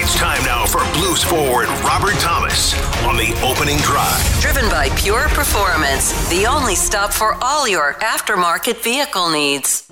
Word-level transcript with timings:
It's 0.00 0.14
time 0.14 0.44
now 0.44 0.64
for 0.64 0.78
Blues 0.96 1.24
forward 1.24 1.66
Robert 1.82 2.14
Thomas 2.20 2.72
on 3.02 3.16
the 3.16 3.34
opening 3.42 3.78
drive. 3.78 4.40
Driven 4.40 4.70
by 4.70 4.90
Pure 4.90 5.28
Performance, 5.30 6.28
the 6.30 6.46
only 6.46 6.76
stop 6.76 7.12
for 7.12 7.36
all 7.42 7.66
your 7.66 7.94
aftermarket 7.94 8.76
vehicle 8.76 9.28
needs. 9.28 9.87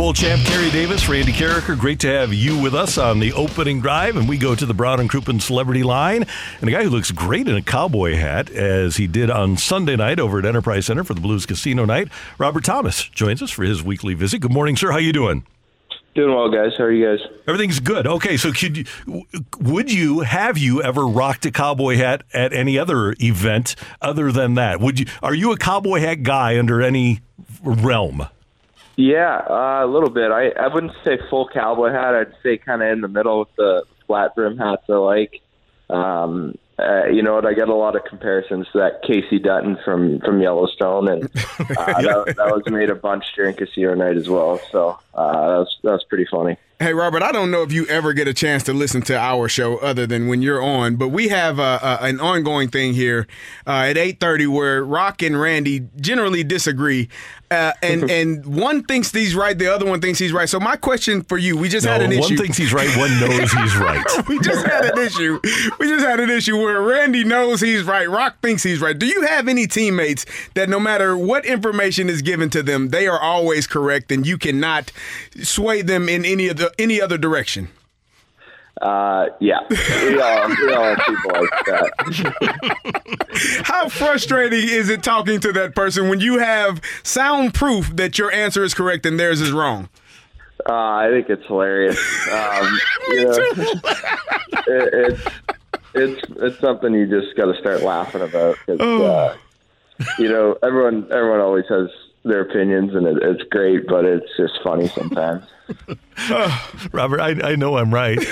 Bowl 0.00 0.14
champ 0.14 0.42
Kerry 0.46 0.70
Davis, 0.70 1.10
Randy 1.10 1.30
Karraker, 1.30 1.78
great 1.78 2.00
to 2.00 2.08
have 2.08 2.32
you 2.32 2.58
with 2.58 2.74
us 2.74 2.96
on 2.96 3.18
the 3.18 3.34
opening 3.34 3.82
drive. 3.82 4.16
And 4.16 4.26
we 4.26 4.38
go 4.38 4.54
to 4.54 4.64
the 4.64 4.72
Brown 4.72 4.98
and 4.98 5.10
Crouppen 5.10 5.42
celebrity 5.42 5.82
line. 5.82 6.24
And 6.62 6.70
a 6.70 6.72
guy 6.72 6.84
who 6.84 6.88
looks 6.88 7.10
great 7.10 7.46
in 7.46 7.54
a 7.54 7.60
cowboy 7.60 8.16
hat, 8.16 8.48
as 8.48 8.96
he 8.96 9.06
did 9.06 9.28
on 9.28 9.58
Sunday 9.58 9.96
night 9.96 10.18
over 10.18 10.38
at 10.38 10.46
Enterprise 10.46 10.86
Center 10.86 11.04
for 11.04 11.12
the 11.12 11.20
Blues 11.20 11.44
Casino 11.44 11.84
night, 11.84 12.08
Robert 12.38 12.64
Thomas 12.64 13.10
joins 13.10 13.42
us 13.42 13.50
for 13.50 13.62
his 13.62 13.82
weekly 13.82 14.14
visit. 14.14 14.38
Good 14.38 14.54
morning, 14.54 14.74
sir. 14.74 14.90
How 14.90 14.96
you 14.96 15.12
doing? 15.12 15.44
Doing 16.14 16.34
well, 16.34 16.50
guys. 16.50 16.72
How 16.78 16.84
are 16.84 16.92
you 16.92 17.06
guys? 17.06 17.26
Everything's 17.46 17.78
good. 17.78 18.06
Okay, 18.06 18.38
so 18.38 18.52
could 18.52 18.78
you, 18.78 18.84
would 19.60 19.92
you 19.92 20.20
have 20.20 20.56
you 20.56 20.82
ever 20.82 21.06
rocked 21.06 21.44
a 21.44 21.50
cowboy 21.50 21.96
hat 21.96 22.22
at 22.32 22.54
any 22.54 22.78
other 22.78 23.14
event 23.20 23.76
other 24.00 24.32
than 24.32 24.54
that? 24.54 24.80
Would 24.80 24.98
you? 24.98 25.06
Are 25.22 25.34
you 25.34 25.52
a 25.52 25.58
cowboy 25.58 26.00
hat 26.00 26.22
guy 26.22 26.58
under 26.58 26.80
any 26.80 27.20
realm? 27.62 28.26
Yeah, 28.96 29.36
uh, 29.48 29.84
a 29.84 29.86
little 29.86 30.10
bit. 30.10 30.30
I, 30.30 30.48
I 30.50 30.68
wouldn't 30.68 30.92
say 31.04 31.18
full 31.28 31.48
cowboy 31.48 31.90
hat. 31.90 32.14
I'd 32.14 32.34
say 32.42 32.58
kind 32.58 32.82
of 32.82 32.88
in 32.88 33.00
the 33.00 33.08
middle 33.08 33.40
with 33.40 33.56
the 33.56 33.84
flat 34.06 34.34
brim 34.34 34.58
hats 34.58 34.82
I 34.88 34.94
like. 34.94 35.40
Um, 35.88 36.56
uh, 36.78 37.06
you 37.06 37.22
know 37.22 37.34
what? 37.34 37.46
I 37.46 37.52
get 37.52 37.68
a 37.68 37.74
lot 37.74 37.96
of 37.96 38.04
comparisons 38.04 38.66
to 38.72 38.78
that 38.78 39.02
Kayce 39.04 39.42
Dutton 39.42 39.78
from 39.84 40.20
from 40.20 40.40
Yellowstone, 40.40 41.08
and 41.08 41.24
uh, 41.24 42.02
that, 42.02 42.34
that 42.36 42.50
was 42.52 42.62
made 42.66 42.90
a 42.90 42.94
bunch 42.94 43.24
during 43.34 43.54
casino 43.54 43.94
night 43.94 44.16
as 44.16 44.28
well. 44.28 44.58
So 44.70 44.98
uh, 45.14 45.32
that 45.32 45.58
was 45.58 45.78
that 45.82 45.92
was 45.92 46.04
pretty 46.04 46.26
funny. 46.30 46.56
Hey, 46.82 46.94
Robert, 46.94 47.22
I 47.22 47.30
don't 47.30 47.50
know 47.50 47.62
if 47.62 47.72
you 47.72 47.84
ever 47.88 48.14
get 48.14 48.26
a 48.26 48.32
chance 48.32 48.62
to 48.62 48.72
listen 48.72 49.02
to 49.02 49.14
our 49.14 49.50
show 49.50 49.76
other 49.80 50.06
than 50.06 50.28
when 50.28 50.40
you're 50.40 50.62
on, 50.62 50.96
but 50.96 51.08
we 51.08 51.28
have 51.28 51.58
a, 51.58 51.78
a, 51.82 51.98
an 52.06 52.20
ongoing 52.20 52.68
thing 52.70 52.94
here 52.94 53.26
uh, 53.66 53.84
at 53.88 53.96
8.30 53.96 54.48
where 54.48 54.82
Rock 54.82 55.20
and 55.20 55.38
Randy 55.38 55.86
generally 56.00 56.42
disagree. 56.42 57.10
Uh, 57.50 57.72
and 57.82 58.08
and 58.10 58.46
one 58.46 58.82
thinks 58.84 59.10
he's 59.12 59.34
right, 59.34 59.58
the 59.58 59.66
other 59.66 59.84
one 59.84 60.00
thinks 60.00 60.18
he's 60.18 60.32
right. 60.32 60.48
So 60.48 60.58
my 60.58 60.76
question 60.76 61.22
for 61.22 61.36
you, 61.36 61.54
we 61.58 61.68
just 61.68 61.84
No, 61.84 61.92
had 61.92 62.00
an 62.00 62.10
one 62.10 62.18
issue. 62.20 62.34
One 62.34 62.44
thinks 62.44 62.56
he's 62.56 62.72
right, 62.72 62.88
one 62.96 63.10
knows 63.20 63.52
he's 63.52 63.76
right. 63.76 64.06
we 64.28 64.38
just 64.38 64.64
had 64.66 64.84
an 64.86 64.98
issue. 64.98 65.38
We 65.78 65.86
just 65.88 66.06
had 66.06 66.18
an 66.20 66.30
issue 66.30 66.56
where 66.56 66.80
Randy 66.80 67.24
knows 67.24 67.60
he's 67.60 67.82
right, 67.82 68.08
Rock 68.08 68.40
thinks 68.40 68.62
he's 68.62 68.80
right. 68.80 68.98
Do 68.98 69.04
you 69.04 69.26
have 69.26 69.48
any 69.48 69.66
teammates 69.66 70.24
that 70.54 70.70
no 70.70 70.80
matter 70.80 71.14
what 71.14 71.44
information 71.44 72.08
is 72.08 72.22
given 72.22 72.48
to 72.50 72.62
them, 72.62 72.88
they 72.88 73.06
are 73.06 73.20
always 73.20 73.66
correct 73.66 74.10
and 74.10 74.26
you 74.26 74.38
cannot 74.38 74.92
sway 75.42 75.82
them 75.82 76.08
in 76.08 76.24
any 76.24 76.48
of 76.48 76.56
the 76.56 76.69
any 76.78 77.00
other 77.00 77.18
direction? 77.18 77.68
Uh, 78.80 79.26
yeah, 79.40 79.58
we 79.68 80.20
all, 80.20 80.48
we 80.48 80.72
all 80.72 80.84
have 80.84 80.98
people 81.06 81.30
like 81.32 81.64
that. 81.66 83.62
How 83.64 83.88
frustrating 83.90 84.66
is 84.66 84.88
it 84.88 85.02
talking 85.02 85.38
to 85.40 85.52
that 85.52 85.74
person 85.74 86.08
when 86.08 86.20
you 86.20 86.38
have 86.38 86.80
sound 87.02 87.52
proof 87.52 87.94
that 87.96 88.16
your 88.18 88.32
answer 88.32 88.64
is 88.64 88.72
correct 88.72 89.04
and 89.04 89.20
theirs 89.20 89.40
is 89.42 89.52
wrong? 89.52 89.90
Uh, 90.66 90.72
I 90.72 91.08
think 91.10 91.28
it's 91.28 91.44
hilarious. 91.46 91.98
Um, 92.32 92.78
you 93.08 93.24
know, 93.24 93.32
it, 94.66 95.12
it's 95.12 95.26
it's 95.94 96.22
it's 96.36 96.58
something 96.60 96.94
you 96.94 97.06
just 97.06 97.36
got 97.36 97.52
to 97.52 97.58
start 97.60 97.82
laughing 97.82 98.22
about. 98.22 98.56
'cause, 98.66 98.80
uh, 98.80 99.36
you 100.18 100.28
know, 100.28 100.56
everyone 100.62 101.06
everyone 101.12 101.40
always 101.40 101.66
has 101.68 101.88
their 102.24 102.42
opinions, 102.42 102.94
and 102.94 103.06
it, 103.06 103.22
it's 103.22 103.42
great, 103.50 103.86
but 103.86 104.04
it's 104.04 104.26
just 104.36 104.58
funny 104.62 104.88
sometimes. 104.88 105.44
Robert, 106.92 107.20
I, 107.20 107.52
I 107.52 107.56
know 107.56 107.76
I'm 107.76 107.92
right. 107.92 108.18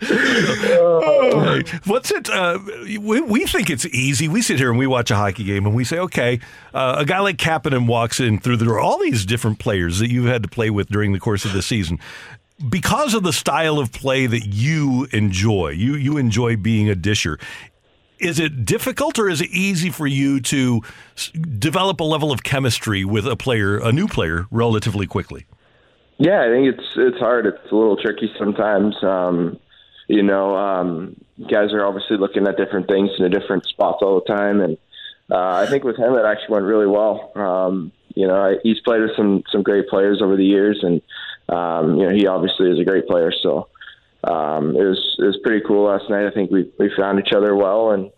Hey, 0.00 1.62
What's 1.86 2.10
it? 2.10 2.28
Uh, 2.30 2.58
we, 3.00 3.20
we 3.20 3.46
think 3.46 3.70
it's 3.70 3.86
easy. 3.86 4.28
We 4.28 4.42
sit 4.42 4.58
here 4.58 4.70
and 4.70 4.78
we 4.78 4.86
watch 4.86 5.10
a 5.10 5.16
hockey 5.16 5.44
game 5.44 5.66
and 5.66 5.74
we 5.74 5.84
say, 5.84 5.98
okay, 5.98 6.40
uh, 6.72 6.96
a 6.98 7.04
guy 7.04 7.20
like 7.20 7.36
Kapanen 7.36 7.86
walks 7.86 8.20
in 8.20 8.38
through 8.38 8.58
the 8.58 8.64
door. 8.64 8.78
All 8.78 8.98
these 8.98 9.26
different 9.26 9.58
players 9.58 9.98
that 9.98 10.10
you've 10.10 10.26
had 10.26 10.42
to 10.42 10.48
play 10.48 10.70
with 10.70 10.88
during 10.88 11.12
the 11.12 11.20
course 11.20 11.44
of 11.44 11.52
the 11.52 11.62
season. 11.62 11.98
Because 12.68 13.14
of 13.14 13.24
the 13.24 13.32
style 13.32 13.78
of 13.78 13.90
play 13.92 14.26
that 14.26 14.46
you 14.46 15.08
enjoy, 15.12 15.70
you 15.70 15.96
you 15.96 16.16
enjoy 16.16 16.56
being 16.56 16.88
a 16.88 16.94
disher. 16.94 17.38
Is 18.18 18.38
it 18.38 18.64
difficult 18.64 19.18
or 19.18 19.28
is 19.28 19.40
it 19.40 19.50
easy 19.50 19.90
for 19.90 20.06
you 20.06 20.40
to 20.40 20.82
develop 21.58 22.00
a 22.00 22.04
level 22.04 22.30
of 22.32 22.42
chemistry 22.42 23.04
with 23.04 23.26
a 23.26 23.36
player, 23.36 23.78
a 23.78 23.92
new 23.92 24.06
player, 24.06 24.46
relatively 24.50 25.06
quickly? 25.06 25.46
Yeah, 26.18 26.42
I 26.42 26.48
think 26.48 26.74
it's 26.74 26.88
it's 26.96 27.18
hard. 27.18 27.46
It's 27.46 27.72
a 27.72 27.74
little 27.74 27.96
tricky 27.96 28.32
sometimes. 28.38 28.94
Um, 29.02 29.58
you 30.06 30.22
know, 30.22 30.56
um, 30.56 31.16
guys 31.50 31.72
are 31.72 31.84
obviously 31.84 32.18
looking 32.18 32.46
at 32.46 32.56
different 32.56 32.86
things 32.86 33.10
in 33.18 33.24
a 33.24 33.28
different 33.28 33.66
spots 33.66 33.98
all 34.00 34.20
the 34.20 34.32
time, 34.32 34.60
and 34.60 34.78
uh, 35.30 35.56
I 35.56 35.66
think 35.66 35.82
with 35.82 35.96
him 35.96 36.14
it 36.14 36.24
actually 36.24 36.52
went 36.52 36.66
really 36.66 36.86
well. 36.86 37.32
Um, 37.34 37.92
you 38.14 38.28
know, 38.28 38.56
he's 38.62 38.80
played 38.80 39.02
with 39.02 39.16
some 39.16 39.42
some 39.50 39.62
great 39.62 39.88
players 39.88 40.22
over 40.22 40.36
the 40.36 40.44
years, 40.44 40.78
and 40.82 41.02
um, 41.48 41.98
you 41.98 42.06
know 42.06 42.14
he 42.14 42.26
obviously 42.26 42.70
is 42.70 42.78
a 42.78 42.84
great 42.84 43.08
player. 43.08 43.32
So 43.42 43.68
um, 44.26 44.76
it 44.76 44.84
was 44.84 45.16
it 45.18 45.24
was 45.24 45.38
pretty 45.42 45.64
cool 45.66 45.86
last 45.86 46.08
night. 46.08 46.26
I 46.26 46.30
think 46.30 46.50
we 46.50 46.70
we 46.78 46.90
found 46.96 47.18
each 47.18 47.32
other 47.34 47.54
well, 47.54 47.90
and 47.90 48.10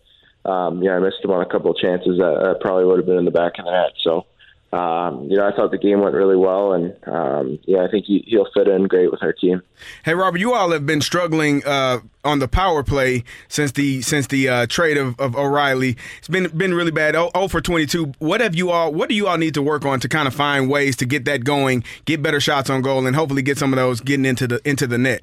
um, 0.45 0.87
I 0.87 0.99
missed 0.99 1.25
him 1.25 1.31
on 1.31 1.43
a 1.43 1.49
couple 1.49 1.71
of 1.71 1.77
chances 1.79 2.19
that 2.19 2.59
probably 2.61 2.85
would 2.85 2.99
have 2.99 3.07
been 3.07 3.19
in 3.19 3.25
the 3.25 3.31
back 3.31 3.59
of 3.59 3.65
the 3.65 3.71
net. 3.71 3.93
So. 4.03 4.27
Um, 4.73 5.31
you 5.31 5.37
know, 5.37 5.47
I 5.47 5.55
thought 5.55 5.71
the 5.71 5.79
game 5.79 6.01
went 6.01 6.15
really 6.15 6.37
well, 6.37 6.73
and 6.73 6.95
um, 7.07 7.59
yeah, 7.67 7.85
I 7.85 7.91
think 7.91 8.05
he, 8.05 8.25
he'll 8.27 8.49
fit 8.53 8.67
in 8.67 8.89
great 8.89 9.11
with 9.11 9.23
our 9.23 9.33
team. 9.33 9.63
Hey, 10.05 10.13
Robert, 10.13 10.39
you 10.39 10.53
all 10.55 10.73
have 10.73 10.85
been 10.85 11.01
struggling 11.01 11.65
uh, 11.65 12.01
on 12.25 12.41
the 12.41 12.49
power 12.49 12.83
play 12.83 13.23
since 13.49 13.73
the 13.73 14.03
since 14.03 14.27
the 14.27 14.49
uh, 14.49 14.67
trade 14.67 14.99
of, 14.99 15.19
of 15.21 15.37
O'Reilly. 15.37 15.97
It's 16.19 16.29
been 16.29 16.49
been 16.49 16.75
really 16.75 16.91
bad. 16.91 17.15
Oh, 17.15 17.31
oh 17.35 17.47
for 17.49 17.61
twenty 17.61 17.87
two. 17.87 18.13
What 18.19 18.41
have 18.41 18.57
you 18.57 18.71
all? 18.71 18.93
What 18.93 19.09
do 19.09 19.15
you 19.15 19.29
all 19.29 19.39
need 19.39 19.55
to 19.55 19.63
work 19.63 19.87
on 19.87 20.01
to 20.01 20.09
kind 20.09 20.27
of 20.27 20.35
find 20.35 20.69
ways 20.69 20.97
to 20.97 21.07
get 21.07 21.25
that 21.27 21.45
going, 21.45 21.85
get 22.05 22.21
better 22.21 22.41
shots 22.41 22.69
on 22.69 22.83
goal, 22.83 23.07
and 23.07 23.15
hopefully 23.15 23.43
get 23.43 23.59
some 23.59 23.73
of 23.73 23.77
those 23.77 24.01
getting 24.01 24.27
into 24.27 24.49
the 24.49 24.69
into 24.69 24.87
the 24.89 24.99
net? 24.99 25.23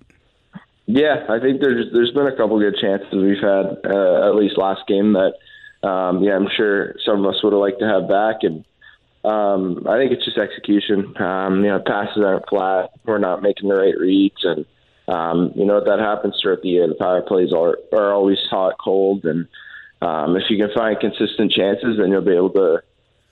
Yeah, 0.85 1.25
I 1.29 1.39
think 1.39 1.61
there's 1.61 1.91
there's 1.93 2.11
been 2.11 2.27
a 2.27 2.35
couple 2.35 2.59
good 2.59 2.75
chances 2.79 3.13
we've 3.13 3.41
had 3.41 3.77
uh, 3.85 4.27
at 4.27 4.35
least 4.35 4.57
last 4.57 4.85
game 4.87 5.13
that 5.13 5.33
um, 5.87 6.23
yeah 6.23 6.35
I'm 6.35 6.49
sure 6.55 6.95
some 7.05 7.23
of 7.23 7.33
us 7.33 7.41
would 7.43 7.53
have 7.53 7.61
liked 7.61 7.79
to 7.79 7.87
have 7.87 8.09
back 8.09 8.43
and 8.43 8.65
um, 9.23 9.85
I 9.87 9.97
think 9.97 10.11
it's 10.11 10.25
just 10.25 10.37
execution. 10.37 11.15
Um, 11.21 11.63
you 11.63 11.69
know, 11.69 11.81
passes 11.85 12.21
aren't 12.23 12.47
flat. 12.49 12.91
We're 13.05 13.19
not 13.19 13.41
making 13.41 13.69
the 13.69 13.75
right 13.75 13.97
reads, 13.97 14.43
and 14.43 14.65
um, 15.07 15.53
you 15.55 15.65
know 15.65 15.81
that 15.83 15.99
happens 15.99 16.37
throughout 16.41 16.61
the 16.61 16.69
year. 16.69 16.87
The 16.87 16.95
power 16.95 17.21
plays 17.21 17.53
are 17.53 17.77
are 17.93 18.13
always 18.13 18.39
hot, 18.49 18.75
cold, 18.83 19.23
and 19.23 19.47
um, 20.01 20.35
if 20.35 20.49
you 20.49 20.57
can 20.57 20.75
find 20.75 20.99
consistent 20.99 21.53
chances, 21.53 21.97
then 21.97 22.11
you'll 22.11 22.21
be 22.21 22.35
able 22.35 22.51
to 22.51 22.83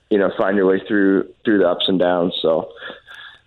you 0.09 0.18
know 0.18 0.31
find 0.38 0.56
your 0.56 0.65
way 0.65 0.80
through 0.88 1.33
through 1.44 1.59
the 1.59 1.68
ups 1.68 1.86
and 1.88 2.00
downs. 2.00 2.38
So. 2.42 2.71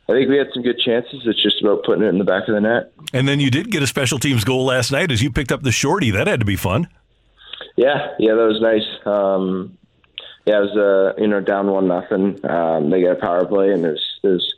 I 0.08 0.12
think 0.12 0.28
we 0.28 0.36
had 0.36 0.48
some 0.52 0.62
good 0.62 0.78
chances. 0.78 1.22
It's 1.24 1.42
just 1.42 1.62
about 1.62 1.84
putting 1.84 2.04
it 2.04 2.08
in 2.08 2.18
the 2.18 2.24
back 2.24 2.46
of 2.46 2.54
the 2.54 2.60
net. 2.60 2.92
And 3.12 3.26
then 3.26 3.40
you 3.40 3.50
did 3.50 3.70
get 3.70 3.82
a 3.82 3.86
special 3.86 4.18
teams 4.18 4.44
goal 4.44 4.64
last 4.66 4.92
night 4.92 5.10
as 5.10 5.22
you 5.22 5.30
picked 5.30 5.50
up 5.50 5.62
the 5.62 5.72
shorty. 5.72 6.10
That 6.10 6.26
had 6.26 6.40
to 6.40 6.46
be 6.46 6.56
fun. 6.56 6.88
Yeah, 7.76 8.14
yeah, 8.18 8.34
that 8.34 8.46
was 8.46 8.60
nice. 8.60 9.06
Um, 9.06 9.78
yeah, 10.44 10.58
it 10.58 10.60
was 10.60 10.76
uh, 10.76 11.20
you 11.20 11.26
know 11.26 11.40
down 11.40 11.70
one 11.70 11.88
nothing. 11.88 12.44
Um, 12.44 12.90
they 12.90 13.02
got 13.02 13.12
a 13.12 13.20
power 13.20 13.46
play, 13.46 13.72
and 13.72 13.84
it 13.84 13.98
was 14.22 14.40
is 14.40 14.54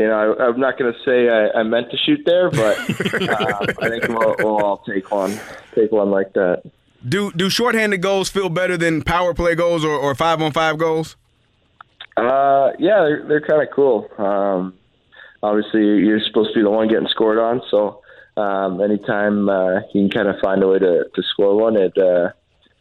you 0.00 0.06
know, 0.06 0.34
I, 0.38 0.48
am 0.48 0.58
not 0.58 0.78
going 0.78 0.92
to 0.92 0.98
say 1.04 1.28
I, 1.28 1.60
I, 1.60 1.62
meant 1.62 1.90
to 1.90 1.96
shoot 1.98 2.20
there, 2.24 2.50
but 2.50 2.78
uh, 2.78 3.66
I 3.82 3.88
think 3.90 4.08
we'll, 4.08 4.34
we'll 4.38 4.64
all 4.64 4.78
take 4.78 5.10
one, 5.10 5.38
take 5.74 5.92
one 5.92 6.10
like 6.10 6.32
that. 6.32 6.62
Do 7.06 7.32
do 7.32 7.48
shorthanded 7.48 8.02
goals 8.02 8.28
feel 8.28 8.48
better 8.48 8.76
than 8.76 9.02
power 9.02 9.32
play 9.34 9.54
goals 9.54 9.84
or, 9.84 9.92
or 9.94 10.14
five 10.14 10.40
on 10.42 10.52
five 10.52 10.78
goals? 10.78 11.16
Uh, 12.16 12.72
yeah, 12.78 13.02
they're 13.02 13.24
they're 13.26 13.40
kind 13.40 13.62
of 13.62 13.68
cool. 13.74 14.08
Um, 14.18 14.74
obviously, 15.42 15.82
you're 15.82 16.20
supposed 16.20 16.50
to 16.50 16.58
be 16.58 16.62
the 16.62 16.70
one 16.70 16.88
getting 16.88 17.08
scored 17.08 17.38
on, 17.38 17.62
so 17.70 18.02
um, 18.36 18.80
anytime 18.80 19.48
uh, 19.48 19.80
you 19.92 20.08
can 20.08 20.10
kind 20.10 20.28
of 20.28 20.40
find 20.40 20.62
a 20.62 20.68
way 20.68 20.78
to, 20.78 21.04
to 21.14 21.22
score 21.22 21.56
one, 21.56 21.76
it 21.76 21.96
uh, 21.98 22.30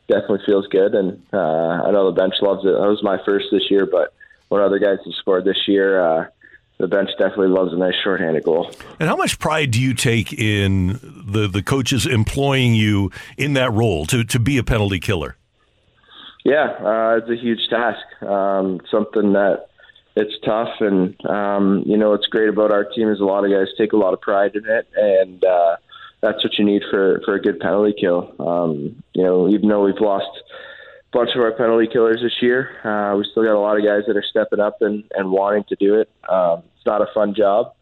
definitely 0.07 0.41
feels 0.45 0.67
good. 0.67 0.93
And 0.95 1.21
uh, 1.33 1.37
I 1.37 1.91
know 1.91 2.11
the 2.11 2.19
bench 2.19 2.35
loves 2.41 2.63
it. 2.65 2.71
That 2.71 2.87
was 2.87 3.03
my 3.03 3.17
first 3.25 3.47
this 3.51 3.69
year, 3.69 3.85
but 3.85 4.13
when 4.49 4.61
other 4.61 4.79
guys 4.79 4.97
have 5.05 5.13
scored 5.15 5.45
this 5.45 5.67
year, 5.67 6.01
uh, 6.01 6.27
the 6.77 6.87
bench 6.87 7.09
definitely 7.17 7.49
loves 7.49 7.73
a 7.73 7.77
nice 7.77 7.95
shorthanded 8.03 8.43
goal. 8.43 8.71
And 8.99 9.09
how 9.09 9.15
much 9.17 9.37
pride 9.37 9.71
do 9.71 9.81
you 9.81 9.93
take 9.93 10.31
in 10.31 10.99
the, 11.03 11.47
the 11.47 11.61
coaches 11.61 12.05
employing 12.05 12.73
you 12.73 13.11
in 13.37 13.53
that 13.53 13.71
role 13.73 14.05
to, 14.07 14.23
to 14.23 14.39
be 14.39 14.57
a 14.57 14.63
penalty 14.63 14.99
killer? 14.99 15.35
Yeah, 16.43 16.67
uh, 16.79 17.19
it's 17.21 17.29
a 17.29 17.35
huge 17.35 17.67
task. 17.69 18.23
Um, 18.23 18.79
something 18.89 19.33
that 19.33 19.67
it's 20.15 20.33
tough, 20.45 20.79
and 20.79 21.15
um, 21.25 21.83
you 21.85 21.97
know 21.97 22.11
what's 22.11 22.27
great 22.27 22.49
about 22.49 22.71
our 22.71 22.85
team 22.85 23.09
is 23.09 23.19
a 23.19 23.25
lot 23.25 23.43
of 23.43 23.51
guys 23.51 23.67
take 23.77 23.93
a 23.93 23.97
lot 23.97 24.13
of 24.13 24.21
pride 24.21 24.55
in 24.55 24.65
it, 24.65 24.87
and 24.95 25.43
uh, 25.43 25.75
that's 26.21 26.43
what 26.43 26.57
you 26.57 26.65
need 26.65 26.83
for 26.89 27.21
for 27.25 27.35
a 27.35 27.41
good 27.41 27.59
penalty 27.59 27.93
kill. 27.99 28.33
Um, 28.39 29.03
you 29.13 29.23
know, 29.23 29.49
even 29.49 29.69
though 29.69 29.83
we've 29.83 29.99
lost 29.99 30.29
a 31.11 31.17
bunch 31.17 31.31
of 31.35 31.41
our 31.41 31.51
penalty 31.51 31.87
killers 31.91 32.21
this 32.21 32.41
year. 32.41 32.69
Uh, 32.83 33.17
we 33.17 33.25
still 33.31 33.43
got 33.43 33.55
a 33.55 33.59
lot 33.59 33.77
of 33.77 33.83
guys 33.83 34.03
that 34.07 34.15
are 34.15 34.23
stepping 34.23 34.59
up 34.59 34.81
and, 34.81 35.03
and 35.15 35.31
wanting 35.31 35.63
to 35.69 35.75
do 35.75 35.95
it. 35.95 36.09
Um, 36.29 36.63
it's 36.75 36.85
not 36.85 37.01
a 37.01 37.07
fun 37.13 37.33
job, 37.35 37.73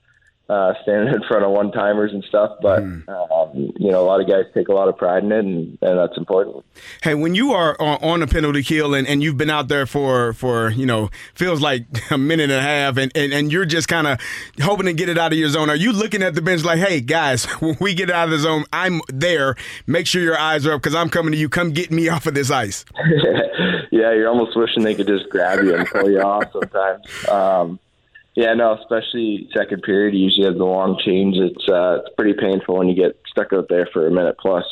uh, 0.50 0.74
standing 0.84 1.14
in 1.14 1.22
front 1.24 1.44
of 1.44 1.52
one 1.52 1.72
timers 1.72 2.14
and 2.14 2.24
stuff. 2.24 2.58
But 2.62 2.84
mm. 2.84 3.08
um, 3.10 3.74
you 3.78 3.92
know, 3.92 4.02
a 4.02 4.08
lot 4.08 4.22
of 4.22 4.28
guys 4.28 4.46
take 4.54 4.70
a 4.70 4.74
lot 4.74 4.88
of 4.88 4.98
pride 4.98 5.24
in 5.24 5.32
it, 5.32 5.40
and, 5.40 5.78
and 5.82 6.00
that's 6.00 6.18
important. 6.18 6.66
Hey, 7.02 7.16
when 7.16 7.36
you 7.36 7.52
are 7.52 7.76
on, 7.80 8.22
a 8.22 8.28
penalty 8.28 8.64
kill 8.64 8.96
and, 8.96 9.08
and 9.08 9.22
you've 9.22 9.38
been 9.38 9.50
out 9.50 9.68
there 9.68 9.86
for 9.86 10.34
for 10.34 10.70
you 10.72 10.86
know 10.86 11.10
feels 11.36 11.62
like 11.62 11.86
a 12.12 12.18
minute 12.18 12.50
and 12.50 12.54
a 12.54 12.62
half, 12.62 12.98
and, 12.98 13.12
and, 13.16 13.34
and 13.34 13.52
you're 13.52 13.66
just 13.66 13.88
kind 13.88 14.08
of 14.08 14.20
hoping 14.62 14.86
to 14.86 14.94
get 14.94 15.10
it 15.10 15.18
out 15.18 15.32
of 15.32 15.38
your 15.38 15.50
zone. 15.50 15.70
Are 15.70 15.76
you 15.76 15.92
looking 15.92 16.24
at 16.24 16.34
the 16.34 16.42
bench 16.42 16.64
like, 16.64 16.80
hey 16.80 17.02
guys, 17.02 17.46
when 17.60 17.78
we 17.80 17.94
get 17.94 18.10
out 18.10 18.26
of 18.26 18.32
the 18.32 18.40
zone, 18.40 18.66
I'm 18.72 19.02
there. 19.10 19.56
Make 19.86 20.08
sure 20.08 20.22
your 20.22 20.40
eyes 20.40 20.66
are 20.66 20.74
up 20.74 20.82
because 20.82 20.96
I'm 20.96 21.10
coming 21.10 21.32
to 21.34 21.38
you. 21.38 21.50
Come 21.50 21.72
get 21.72 21.92
me 21.92 22.10
off 22.10 22.26
of 22.26 22.34
this 22.34 22.50
ice. 22.50 22.86
yeah, 23.92 24.14
you're 24.14 24.30
almost 24.30 24.56
wishing 24.56 24.84
they 24.84 24.96
could 24.96 25.08
just 25.08 25.30
grab 25.30 25.64
you 25.64 25.76
and 25.76 25.88
pull 25.88 26.10
you 26.10 26.22
off 26.22 26.52
sometimes. 26.52 27.28
Um, 27.30 27.80
yeah, 28.38 28.54
no, 28.54 28.78
especially 28.80 29.50
second 29.58 29.82
period. 29.82 30.14
You 30.14 30.26
usually 30.26 30.46
have 30.46 30.60
the 30.60 30.64
long 30.64 31.00
change. 31.04 31.38
It's 31.38 31.68
uh, 31.68 32.02
it's 32.06 32.16
pretty 32.16 32.40
painful 32.40 32.78
when 32.78 32.88
you 32.88 32.94
get 32.94 33.20
stuck 33.28 33.52
out 33.52 33.66
there 33.68 33.90
for 33.92 34.06
a 34.06 34.12
minute 34.12 34.38
plus. 34.40 34.64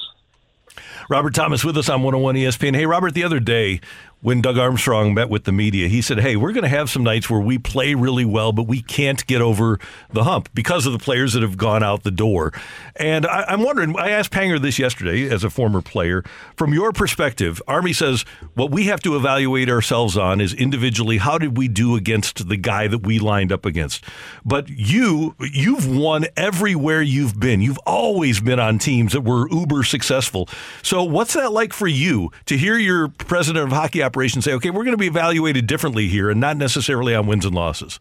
Robert 1.09 1.33
Thomas 1.33 1.65
with 1.65 1.75
us 1.75 1.89
on 1.89 2.03
101 2.03 2.35
ESPN. 2.35 2.75
Hey, 2.75 2.85
Robert, 2.85 3.15
the 3.15 3.23
other 3.23 3.39
day 3.39 3.81
when 4.25 4.41
Doug 4.41 4.57
Armstrong 4.57 5.13
met 5.13 5.29
with 5.29 5.43
the 5.43 5.51
media, 5.51 5.87
he 5.87 6.01
said, 6.01 6.19
Hey, 6.19 6.35
we're 6.35 6.51
going 6.51 6.63
to 6.63 6.67
have 6.67 6.89
some 6.89 7.03
nights 7.03 7.29
where 7.29 7.39
we 7.39 7.59
play 7.59 7.93
really 7.93 8.25
well, 8.25 8.51
but 8.51 8.63
we 8.63 8.81
can't 8.81 9.23
get 9.27 9.39
over 9.39 9.79
the 10.11 10.23
hump 10.23 10.49
because 10.51 10.87
of 10.87 10.93
the 10.93 10.97
players 10.97 11.33
that 11.33 11.43
have 11.43 11.57
gone 11.57 11.83
out 11.83 12.01
the 12.01 12.09
door. 12.09 12.51
And 12.95 13.27
I, 13.27 13.53
am 13.53 13.61
wondering, 13.61 13.95
I 13.95 14.09
asked 14.09 14.31
Panger 14.31 14.59
this 14.59 14.79
yesterday 14.79 15.29
as 15.29 15.43
a 15.43 15.51
former 15.51 15.79
player. 15.79 16.23
From 16.57 16.73
your 16.73 16.91
perspective, 16.91 17.61
Army 17.67 17.93
says 17.93 18.25
what 18.55 18.71
we 18.71 18.85
have 18.85 18.99
to 19.01 19.15
evaluate 19.15 19.69
ourselves 19.69 20.17
on 20.17 20.41
is 20.41 20.55
individually 20.55 21.19
how 21.19 21.37
did 21.37 21.55
we 21.55 21.67
do 21.67 21.95
against 21.95 22.49
the 22.49 22.57
guy 22.57 22.87
that 22.87 23.05
we 23.05 23.19
lined 23.19 23.51
up 23.51 23.63
against? 23.63 24.03
But 24.43 24.69
you, 24.69 25.35
you've 25.39 25.87
won 25.87 26.25
everywhere 26.35 27.03
you've 27.03 27.39
been. 27.39 27.61
You've 27.61 27.77
always 27.85 28.39
been 28.39 28.59
on 28.59 28.79
teams 28.79 29.13
that 29.13 29.21
were 29.21 29.47
uber 29.51 29.83
successful. 29.83 30.49
So 30.81 31.03
what's 31.03 31.35
that 31.35 31.51
like 31.51 31.73
for 31.73 31.87
you 31.87 32.31
to 32.47 32.57
hear 32.57 32.79
your 32.79 33.09
president 33.09 33.65
of 33.65 33.71
hockey 33.71 34.01
say, 34.41 34.53
okay, 34.53 34.69
we're 34.69 34.83
going 34.83 34.93
to 34.93 34.97
be 34.97 35.07
evaluated 35.07 35.67
differently 35.67 36.07
here 36.07 36.29
and 36.29 36.39
not 36.39 36.57
necessarily 36.57 37.13
on 37.13 37.27
wins 37.27 37.45
and 37.45 37.53
losses? 37.53 37.99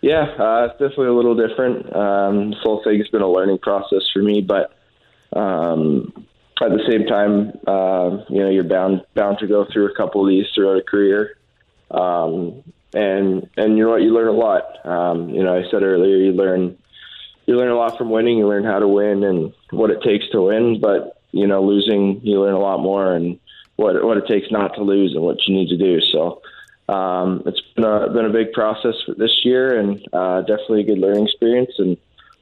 Yeah, 0.00 0.22
uh, 0.38 0.64
it's 0.66 0.78
definitely 0.78 1.08
a 1.08 1.12
little 1.12 1.34
different. 1.34 1.94
Um, 1.94 2.50
this 2.50 2.60
whole 2.62 2.82
thing 2.82 2.98
has 2.98 3.08
been 3.08 3.22
a 3.22 3.30
learning 3.30 3.58
process 3.58 4.02
for 4.12 4.22
me, 4.22 4.40
but 4.40 4.72
um, 5.36 6.12
at 6.60 6.70
the 6.70 6.82
same 6.88 7.06
time, 7.06 7.52
uh, 7.66 8.24
you 8.28 8.42
know, 8.42 8.50
you're 8.50 8.64
bound 8.64 9.02
bound 9.14 9.38
to 9.40 9.46
go 9.46 9.66
through 9.70 9.90
a 9.90 9.94
couple 9.94 10.22
of 10.22 10.28
these 10.28 10.46
throughout 10.54 10.78
a 10.78 10.82
career, 10.82 11.36
um, 11.90 12.62
and 12.94 13.48
and 13.56 13.76
you 13.76 13.84
know 13.84 13.90
what, 13.90 14.02
you 14.02 14.14
learn 14.14 14.28
a 14.28 14.32
lot. 14.32 14.86
Um, 14.86 15.30
you 15.30 15.42
know, 15.42 15.54
I 15.54 15.70
said 15.70 15.82
earlier, 15.82 16.16
you 16.16 16.32
learn 16.32 16.78
you 17.46 17.56
learn 17.56 17.70
a 17.70 17.76
lot 17.76 17.98
from 17.98 18.10
winning. 18.10 18.38
You 18.38 18.48
learn 18.48 18.64
how 18.64 18.78
to 18.78 18.88
win 18.88 19.22
and 19.24 19.52
what 19.70 19.90
it 19.90 20.02
takes 20.02 20.28
to 20.30 20.42
win, 20.42 20.80
but 20.80 21.20
you 21.32 21.46
know, 21.46 21.62
losing, 21.62 22.20
you 22.22 22.40
learn 22.40 22.54
a 22.54 22.58
lot 22.58 22.80
more 22.80 23.14
and 23.14 23.38
what 23.80 24.04
what 24.04 24.18
it 24.18 24.26
takes 24.28 24.50
not 24.50 24.74
to 24.74 24.82
lose 24.82 25.14
and 25.14 25.24
what 25.24 25.38
you 25.46 25.54
need 25.54 25.68
to 25.68 25.76
do. 25.76 26.00
So 26.12 26.42
um, 26.92 27.42
it's 27.46 27.60
been 27.74 27.84
a 27.84 28.10
been 28.10 28.26
a 28.26 28.30
big 28.30 28.52
process 28.52 28.94
for 29.06 29.14
this 29.14 29.40
year 29.42 29.78
and 29.78 30.06
uh, 30.12 30.42
definitely 30.42 30.80
a 30.82 30.84
good 30.84 30.98
learning 30.98 31.26
experience 31.26 31.72
and 31.78 31.96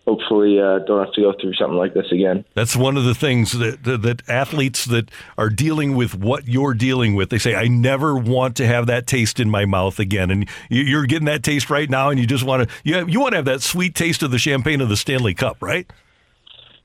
hopefully 0.04 0.58
uh, 0.58 0.80
don't 0.80 1.04
have 1.04 1.12
to 1.12 1.20
go 1.20 1.34
through 1.40 1.52
something 1.54 1.76
like 1.76 1.94
this 1.94 2.10
again. 2.10 2.44
That's 2.54 2.74
one 2.74 2.96
of 2.96 3.04
the 3.04 3.14
things 3.14 3.52
that, 3.52 3.84
that, 3.84 4.02
that 4.02 4.28
athletes 4.28 4.86
that 4.86 5.10
are 5.36 5.50
dealing 5.50 5.94
with 5.94 6.14
what 6.14 6.48
you're 6.48 6.74
dealing 6.74 7.14
with. 7.14 7.30
They 7.30 7.38
say, 7.38 7.54
"I 7.54 7.68
never 7.68 8.16
want 8.16 8.56
to 8.56 8.66
have 8.66 8.86
that 8.86 9.06
taste 9.06 9.38
in 9.38 9.48
my 9.48 9.64
mouth 9.64 10.00
again." 10.00 10.32
And 10.32 10.48
you're 10.68 11.06
getting 11.06 11.26
that 11.26 11.44
taste 11.44 11.70
right 11.70 11.88
now, 11.88 12.10
and 12.10 12.18
you 12.18 12.26
just 12.26 12.42
want 12.42 12.68
to 12.68 12.74
you 12.82 12.94
have, 12.94 13.08
you 13.08 13.20
want 13.20 13.32
to 13.32 13.36
have 13.36 13.44
that 13.44 13.62
sweet 13.62 13.94
taste 13.94 14.24
of 14.24 14.32
the 14.32 14.38
champagne 14.38 14.80
of 14.80 14.88
the 14.88 14.96
Stanley 14.96 15.34
Cup, 15.34 15.58
right? 15.60 15.88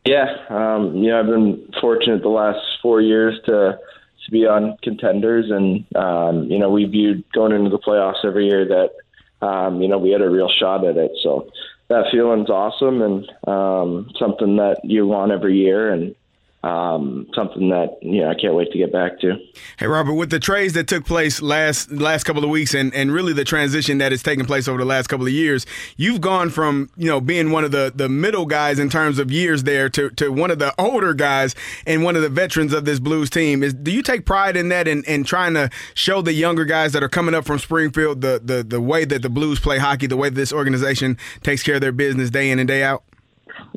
Yeah, 0.06 0.26
um, 0.50 0.98
you 0.98 1.10
know, 1.10 1.20
I've 1.22 1.28
been 1.28 1.72
fortunate 1.80 2.22
the 2.22 2.28
last 2.28 2.60
four 2.82 3.00
years 3.00 3.40
to 3.46 3.80
to 4.26 4.32
be 4.32 4.46
on 4.46 4.78
contenders, 4.82 5.50
and 5.50 5.86
um, 5.96 6.50
you 6.50 6.58
know, 6.60 6.70
we 6.70 6.86
viewed 6.86 7.24
going 7.34 7.52
into 7.52 7.70
the 7.70 7.80
playoffs 7.80 8.24
every 8.24 8.48
year 8.48 8.66
that 8.66 9.46
um, 9.46 9.82
you 9.82 9.88
know 9.88 9.98
we 9.98 10.12
had 10.12 10.22
a 10.22 10.30
real 10.30 10.50
shot 10.50 10.86
at 10.86 10.98
it. 10.98 11.12
So 11.22 11.52
that 11.90 12.06
feeling's 12.12 12.50
awesome, 12.50 13.02
and 13.02 13.32
um, 13.48 14.12
something 14.18 14.56
that 14.58 14.80
you 14.84 15.06
want 15.08 15.32
every 15.32 15.58
year, 15.58 15.92
and 15.92 16.16
um, 16.64 17.28
something 17.36 17.70
that 17.70 17.98
you 18.02 18.22
know 18.22 18.30
I 18.30 18.36
can't 18.36 18.54
wait 18.54 18.72
to 18.72 18.78
get 18.78 18.92
back 18.92 19.20
to. 19.20 19.38
Hey, 19.78 19.88
Robert, 19.88 20.14
with 20.14 20.30
the 20.30 20.40
trades 20.40 20.74
that 20.74 20.88
took 20.88 21.06
place 21.06 21.42
last 21.42 21.92
last 21.92 22.24
couple 22.24 22.44
of 22.44 22.50
weeks, 22.50 22.74
and, 22.74 22.94
and 22.94 23.12
really 23.12 23.34
the 23.34 23.44
transition 23.44 23.98
that 23.98 24.14
has 24.14 24.24
taken 24.24 24.46
place 24.46 24.68
over 24.70 24.78
the 24.78 24.86
last 24.86 25.08
couple 25.08 25.26
of 25.26 25.34
years, 25.34 25.66
you've 25.98 26.22
gone 26.22 26.50
from 26.50 26.90
you 26.96 27.08
know 27.08 27.20
being 27.20 27.52
one 27.52 27.66
of 27.66 27.72
the, 27.72 27.92
the 27.94 28.08
middle 28.08 28.46
guys 28.46 28.80
in 28.80 28.90
terms 28.90 29.20
of 29.20 29.30
years 29.30 29.64
there 29.64 29.90
to, 29.90 30.10
to 30.12 30.32
one 30.32 30.52
of 30.52 30.60
the 30.60 30.74
older 30.80 31.14
guys 31.14 31.54
and 31.86 32.04
one 32.04 32.16
of 32.16 32.22
the 32.22 32.30
veterans 32.30 32.72
of 32.72 32.86
this 32.86 33.00
Blues 33.00 33.30
team. 33.30 33.62
Is 33.62 33.74
do 33.74 33.92
you 33.92 34.02
take 34.02 34.26
pride 34.26 34.56
in 34.56 34.70
that 34.70 34.88
and, 34.88 35.06
and 35.06 35.26
trying 35.26 35.54
to 35.56 35.70
show 35.96 36.22
the 36.22 36.34
younger 36.34 36.64
guys 36.64 36.94
that 36.94 37.04
are 37.04 37.10
coming 37.10 37.36
up 37.36 37.46
from 37.46 37.60
Springfield 37.60 38.22
the, 38.22 38.40
the 38.42 38.64
the 38.64 38.80
way 38.80 39.04
that 39.04 39.22
the 39.22 39.30
Blues 39.30 39.60
play 39.60 39.80
hockey, 39.80 40.08
the 40.08 40.18
way 40.18 40.30
this 40.30 40.54
organization 40.54 41.18
takes 41.42 41.62
care 41.62 41.76
of 41.76 41.82
their 41.82 41.92
business 41.92 42.30
day 42.30 42.50
in 42.52 42.60
and 42.60 42.70
day 42.70 42.84
out? 42.84 43.04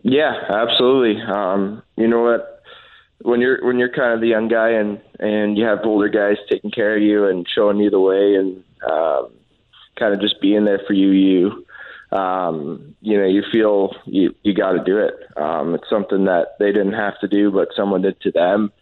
Yeah, 0.02 0.35
absolutely. 0.50 1.21
Um, 1.23 1.83
you 1.97 2.07
know 2.07 2.23
what? 2.23 2.55
When 3.26 3.40
you're 3.40 3.59
when 3.66 3.78
you're 3.78 3.92
kind 3.92 4.12
of 4.12 4.21
the 4.21 4.28
young 4.28 4.47
guy 4.47 4.71
and 4.71 5.00
and 5.18 5.59
you 5.59 5.64
have 5.64 5.80
older 5.85 6.09
guys 6.09 6.37
taking 6.49 6.71
care 6.71 6.97
of 6.97 7.02
you 7.02 7.26
and 7.26 7.45
showing 7.52 7.78
you 7.78 7.90
the 7.90 7.99
way 7.99 8.37
and 8.37 8.62
um, 8.88 9.33
kind 9.99 10.14
of 10.14 10.21
just 10.21 10.40
being 10.40 10.64
there 10.64 10.80
for 10.87 10.92
you, 10.92 11.11
you 11.11 12.16
um, 12.16 12.95
you 13.00 13.18
know 13.18 13.26
you 13.26 13.42
feel 13.50 13.97
you 14.04 14.33
you 14.45 14.54
got 14.54 14.73
to 14.73 14.85
do 14.85 14.99
it. 14.99 15.14
Um, 15.37 15.75
it's 15.75 15.90
something 15.90 16.26
that 16.26 16.56
they 16.61 16.71
didn't 16.71 16.92
have 16.92 17.18
to 17.18 17.26
do, 17.26 17.50
but 17.50 17.68
someone 17.76 18.02
did 18.02 18.21
to 18.21 18.30
them, 18.30 18.73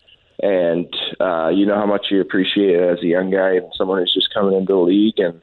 and 0.42 0.94
uh, 1.18 1.48
you 1.48 1.64
know 1.64 1.76
how 1.76 1.86
much 1.86 2.08
you 2.10 2.20
appreciate 2.20 2.76
it 2.76 2.98
as 2.98 3.02
a 3.02 3.06
young 3.06 3.30
guy 3.30 3.54
and 3.54 3.72
someone 3.78 3.98
who's 3.98 4.12
just 4.12 4.34
coming 4.34 4.54
into 4.54 4.74
the 4.74 4.78
league 4.78 5.18
and 5.18 5.40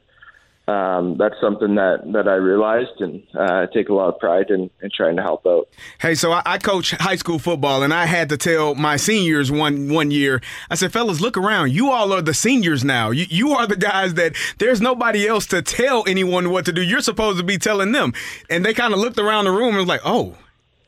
um, 0.68 1.16
that's 1.18 1.34
something 1.40 1.74
that, 1.74 2.02
that 2.12 2.28
I 2.28 2.34
realized 2.34 3.00
and 3.00 3.22
uh, 3.34 3.62
I 3.62 3.66
take 3.74 3.88
a 3.88 3.94
lot 3.94 4.08
of 4.14 4.20
pride 4.20 4.48
in, 4.50 4.70
in 4.80 4.90
trying 4.94 5.16
to 5.16 5.22
help 5.22 5.44
out. 5.44 5.68
Hey, 6.00 6.14
so 6.14 6.30
I, 6.30 6.42
I, 6.46 6.58
coach 6.58 6.92
high 6.92 7.16
school 7.16 7.40
football, 7.40 7.82
and 7.82 7.92
I 7.92 8.06
had 8.06 8.28
to 8.28 8.36
tell 8.36 8.76
my 8.76 8.96
seniors 8.96 9.50
one 9.50 9.92
one 9.92 10.12
year. 10.12 10.40
I 10.70 10.76
said, 10.76 10.92
"Fellas, 10.92 11.20
look 11.20 11.36
around. 11.36 11.72
You 11.72 11.90
all 11.90 12.12
are 12.12 12.22
the 12.22 12.34
seniors 12.34 12.84
now. 12.84 13.10
You, 13.10 13.26
you 13.28 13.52
are 13.52 13.66
the 13.66 13.76
guys 13.76 14.14
that 14.14 14.36
there's 14.58 14.80
nobody 14.80 15.26
else 15.26 15.46
to 15.46 15.62
tell 15.62 16.04
anyone 16.06 16.50
what 16.50 16.64
to 16.66 16.72
do. 16.72 16.80
You're 16.80 17.00
supposed 17.00 17.38
to 17.38 17.44
be 17.44 17.58
telling 17.58 17.90
them." 17.90 18.12
And 18.48 18.64
they 18.64 18.72
kind 18.72 18.94
of 18.94 19.00
looked 19.00 19.18
around 19.18 19.46
the 19.46 19.52
room 19.52 19.70
and 19.70 19.78
was 19.78 19.86
like, 19.86 20.02
"Oh." 20.04 20.36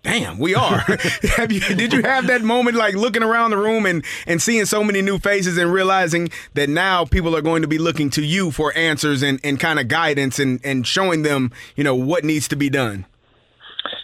Damn, 0.04 0.38
we 0.38 0.54
are. 0.54 0.78
have 1.36 1.50
you, 1.50 1.60
did 1.60 1.92
you 1.92 2.02
have 2.02 2.28
that 2.28 2.42
moment 2.42 2.76
like 2.76 2.94
looking 2.94 3.22
around 3.22 3.50
the 3.50 3.56
room 3.56 3.86
and, 3.86 4.04
and 4.26 4.40
seeing 4.40 4.64
so 4.66 4.84
many 4.84 5.02
new 5.02 5.18
faces 5.18 5.58
and 5.58 5.72
realizing 5.72 6.28
that 6.52 6.68
now 6.68 7.04
people 7.04 7.34
are 7.34 7.42
going 7.42 7.62
to 7.62 7.68
be 7.68 7.78
looking 7.78 8.10
to 8.10 8.22
you 8.22 8.52
for 8.52 8.72
answers 8.76 9.22
and, 9.22 9.40
and 9.42 9.58
kind 9.58 9.80
of 9.80 9.88
guidance 9.88 10.38
and, 10.38 10.60
and 10.62 10.86
showing 10.86 11.22
them, 11.22 11.50
you 11.74 11.82
know, 11.82 11.94
what 11.94 12.22
needs 12.22 12.46
to 12.48 12.56
be 12.56 12.70
done? 12.70 13.06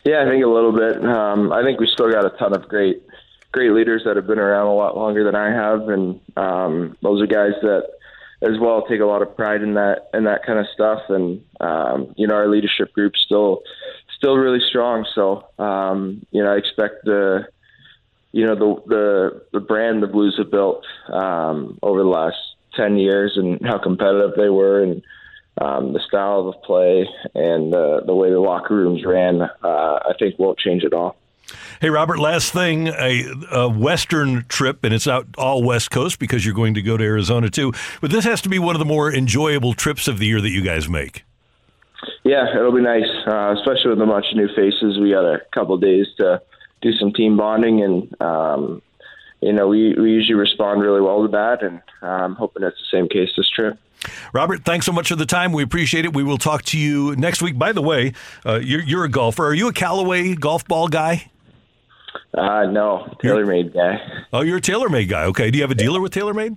Yeah, 0.05 0.23
I 0.23 0.29
think 0.29 0.45
a 0.45 0.49
little 0.49 0.73
bit. 0.73 1.05
Um, 1.05 1.53
I 1.53 1.63
think 1.63 1.79
we 1.79 1.89
still 1.93 2.11
got 2.11 2.25
a 2.25 2.37
ton 2.39 2.57
of 2.57 2.69
great, 2.69 3.03
great 3.53 3.71
leaders 3.73 4.03
that 4.07 4.17
have 4.17 4.27
been 4.27 4.39
around 4.39 4.67
a 4.67 4.75
lot 4.75 4.97
longer 4.97 5.25
than 5.25 5.35
I 5.35 5.51
have, 5.53 5.89
and 5.89 6.21
um, 6.37 6.97
those 7.03 7.23
are 7.23 7.27
guys 7.27 7.53
that 7.63 7.85
as 8.43 8.59
well 8.59 8.87
take 8.89 9.01
a 9.01 9.05
lot 9.05 9.21
of 9.21 9.37
pride 9.37 9.61
in 9.61 9.75
that 9.75 10.09
in 10.15 10.25
that 10.25 10.45
kind 10.47 10.59
of 10.59 10.67
stuff. 10.73 11.01
And 11.11 11.43
um, 11.61 12.15
you 12.17 12.27
know, 12.27 12.35
our 12.35 12.49
leadership 12.49 12.93
group 12.95 13.13
still 13.17 13.61
still 14.21 14.37
really 14.37 14.61
strong. 14.69 15.07
So 15.15 15.49
um, 15.59 16.25
you 16.31 16.45
know, 16.45 16.53
I 16.53 16.57
expect 16.57 17.05
the 17.05 17.49
you 18.33 18.47
know 18.47 18.55
the 18.55 18.83
the 18.87 19.43
the 19.53 19.61
brand 19.61 20.03
the 20.03 20.07
Blues 20.07 20.37
have 20.39 20.51
built 20.51 20.85
um, 21.09 21.79
over 21.83 22.03
the 22.03 22.09
last 22.09 22.37
ten 22.77 22.97
years 22.97 23.33
and 23.37 23.61
how 23.67 23.79
competitive 23.79 24.33
they 24.37 24.51
were 24.51 24.83
and 24.83 25.03
um, 25.61 25.93
the 25.93 26.01
style 26.07 26.49
of 26.49 26.63
play 26.63 27.09
and 27.35 27.75
uh, 27.75 28.01
the 28.07 28.15
way 28.15 28.31
the 28.31 28.39
locker 28.39 28.75
rooms 28.75 29.05
ran, 29.05 29.43
uh, 29.43 29.49
I 29.63 30.13
think 30.19 30.39
won't 30.39 30.59
change 30.59 30.85
at 30.85 30.93
all. 30.93 31.17
Hey, 31.81 31.91
Robert, 31.91 32.19
last 32.19 32.53
thing 32.53 32.89
a, 32.89 33.25
a, 33.51 33.69
Western 33.69 34.45
trip, 34.49 34.85
and 34.85 34.95
it's 34.95 35.09
out 35.09 35.27
all 35.37 35.65
West 35.65 35.91
Coast 35.91 36.19
because 36.19 36.45
you're 36.45 36.55
going 36.55 36.75
to 36.75 36.83
go 36.83 36.97
to 36.97 37.03
Arizona 37.03 37.51
too. 37.51 37.73
But 38.01 38.11
this 38.11 38.25
has 38.25 38.41
to 38.43 38.49
be 38.49 38.59
one 38.59 38.77
of 38.77 38.79
the 38.79 38.85
more 38.85 39.13
enjoyable 39.13 39.75
trips 39.75 40.07
of 40.07 40.19
the 40.19 40.27
year 40.27 40.41
that 40.41 40.51
you 40.51 40.63
guys 40.63 40.89
make. 40.89 41.25
Yeah, 42.23 42.55
it'll 42.55 42.73
be 42.73 42.83
nice, 42.83 43.09
uh, 43.27 43.55
especially 43.57 43.91
with 43.91 44.03
a 44.03 44.07
bunch 44.07 44.27
of 44.31 44.37
new 44.37 44.49
faces. 44.55 44.99
We 44.99 45.11
got 45.11 45.25
a 45.25 45.41
couple 45.55 45.77
days 45.79 46.07
to 46.19 46.43
do 46.83 46.93
some 46.93 47.13
team 47.13 47.37
bonding, 47.37 47.83
and 47.83 48.21
um, 48.21 48.83
you 49.41 49.53
know, 49.53 49.69
we, 49.69 49.95
we 49.95 50.13
usually 50.13 50.35
respond 50.35 50.83
really 50.83 51.01
well 51.01 51.23
to 51.23 51.29
that, 51.29 51.63
and 51.63 51.81
I'm 52.03 52.35
hoping 52.35 52.63
it's 52.63 52.77
the 52.79 52.97
same 52.97 53.09
case 53.09 53.31
this 53.37 53.49
trip. 53.49 53.79
Robert, 54.33 54.65
thanks 54.65 54.87
so 54.87 54.93
much 54.93 55.09
for 55.09 55.17
the 55.17 55.27
time. 55.27 55.53
We 55.53 55.63
appreciate 55.63 56.05
it. 56.05 56.15
We 56.15 56.23
will 56.23 56.39
talk 56.39 56.63
to 56.65 56.79
you 56.79 57.17
next 57.17 57.43
week. 57.43 57.59
By 57.59 57.73
the 57.73 57.83
way, 57.83 58.15
uh, 58.47 58.61
you're, 58.63 58.83
you're, 58.83 59.05
a 59.05 59.11
golfer. 59.11 59.47
Are 59.47 59.55
you 59.55 59.69
a 59.69 59.73
Callaway 59.73 60.35
golf 60.35 60.67
ball 60.67 60.89
guy? 60.89 61.31
Uh, 62.33 62.65
no, 62.65 63.15
TaylorMade 63.23 63.75
guy. 63.75 64.01
Oh, 64.33 64.41
you're 64.41 64.59
a 64.59 64.63
TaylorMade 64.63 65.09
guy. 65.09 65.25
Okay. 65.25 65.51
Do 65.51 65.59
you 65.59 65.63
have 65.63 65.71
a 65.71 65.75
dealer 65.75 66.01
with 66.01 66.15
TaylorMade? 66.15 66.57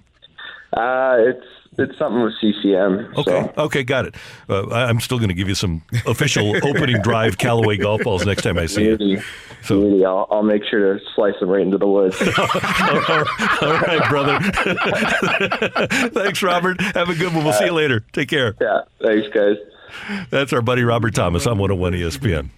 Uh, 0.72 1.18
it's 1.20 1.46
it's 1.78 1.98
something 1.98 2.22
with 2.22 2.34
CCM. 2.40 3.14
Okay, 3.18 3.24
so. 3.24 3.54
okay, 3.58 3.84
got 3.84 4.06
it. 4.06 4.16
Uh, 4.50 4.68
I'm 4.70 5.00
still 5.00 5.18
going 5.18 5.30
to 5.30 5.36
give 5.36 5.50
you 5.50 5.56
some 5.56 5.84
official 6.06 6.56
opening 6.66 7.02
drive 7.02 7.38
Callaway 7.38 7.78
golf 7.78 8.04
balls 8.04 8.26
next 8.26 8.44
time 8.44 8.58
I 8.58 8.66
see 8.66 8.84
you. 8.84 9.22
So. 9.64 10.04
I'll, 10.06 10.28
I'll 10.30 10.44
make 10.44 10.64
sure 10.70 10.98
to 10.98 11.04
slice 11.16 11.40
them 11.40 11.50
right 11.50 11.62
into 11.62 11.78
the 11.78 11.88
woods. 11.88 12.18
all 13.62 13.74
right, 13.80 14.10
brother. 14.10 14.40
thanks, 16.10 16.44
Robert. 16.44 16.82
Have 16.82 17.10
a 17.10 17.16
good 17.16 17.34
one. 17.34 17.44
We'll 17.46 17.54
see 17.54 17.66
you 17.66 17.74
later. 17.74 18.02
Take 18.12 18.30
care. 18.30 18.56
Yeah, 18.60 18.82
thanks, 19.02 19.28
guys. 19.34 19.56
That's 20.30 20.52
our 20.54 20.62
buddy 20.62 20.84
Robert 20.84 21.16
Thomas 21.16 21.48
on 21.48 21.58
101 21.58 21.94
ESPN. 21.94 22.50